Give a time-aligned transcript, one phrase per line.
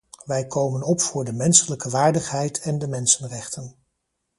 [0.25, 3.75] Wij komen op voor de menselijke waardigheid en de mensenrechten.